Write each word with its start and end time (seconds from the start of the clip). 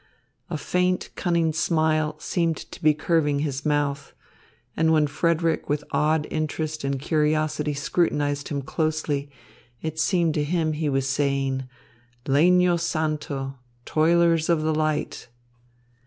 A 0.49 0.57
faint, 0.57 1.11
cunning 1.15 1.53
smile 1.53 2.17
seemed 2.17 2.57
to 2.57 2.81
be 2.81 2.91
curving 2.95 3.41
his 3.41 3.63
mouth; 3.63 4.13
and 4.75 4.91
when 4.91 5.05
Frederick 5.05 5.69
with 5.69 5.83
odd 5.91 6.25
interest 6.31 6.83
and 6.83 6.99
curiosity 6.99 7.75
scrutinised 7.75 8.47
him 8.47 8.63
closely, 8.63 9.29
it 9.79 9.99
seemed 9.99 10.33
to 10.33 10.43
him 10.43 10.73
he 10.73 10.89
was 10.89 11.07
saying, 11.07 11.69
"Legno 12.25 12.77
santo! 12.77 13.59
Toilers 13.85 14.49
of 14.49 14.63
the 14.63 14.73
Light!" 14.73 15.27